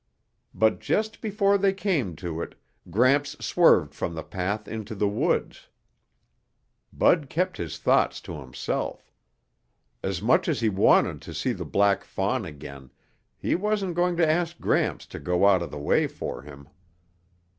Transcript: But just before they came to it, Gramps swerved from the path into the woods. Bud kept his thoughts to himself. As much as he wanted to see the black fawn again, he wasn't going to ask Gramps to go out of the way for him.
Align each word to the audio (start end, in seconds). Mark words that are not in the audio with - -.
But 0.55 0.79
just 0.79 1.21
before 1.21 1.59
they 1.59 1.73
came 1.73 2.15
to 2.15 2.41
it, 2.41 2.55
Gramps 2.89 3.37
swerved 3.39 3.93
from 3.93 4.15
the 4.15 4.23
path 4.23 4.67
into 4.67 4.95
the 4.95 5.07
woods. 5.07 5.67
Bud 6.91 7.29
kept 7.29 7.57
his 7.57 7.77
thoughts 7.77 8.19
to 8.21 8.33
himself. 8.39 9.13
As 10.01 10.19
much 10.19 10.47
as 10.47 10.59
he 10.59 10.69
wanted 10.69 11.21
to 11.21 11.35
see 11.35 11.53
the 11.53 11.65
black 11.65 12.03
fawn 12.03 12.45
again, 12.45 12.89
he 13.37 13.53
wasn't 13.53 13.93
going 13.93 14.17
to 14.17 14.27
ask 14.27 14.59
Gramps 14.59 15.05
to 15.05 15.19
go 15.19 15.45
out 15.47 15.61
of 15.61 15.69
the 15.69 15.77
way 15.77 16.07
for 16.07 16.41
him. 16.41 16.67